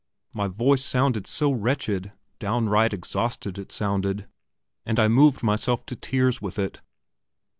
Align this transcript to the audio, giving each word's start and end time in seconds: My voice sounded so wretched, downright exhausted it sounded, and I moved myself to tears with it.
My 0.33 0.47
voice 0.47 0.83
sounded 0.83 1.27
so 1.27 1.51
wretched, 1.51 2.11
downright 2.39 2.91
exhausted 2.91 3.59
it 3.59 3.71
sounded, 3.71 4.25
and 4.83 4.99
I 4.99 5.07
moved 5.07 5.43
myself 5.43 5.85
to 5.85 5.95
tears 5.95 6.41
with 6.41 6.57
it. 6.57 6.81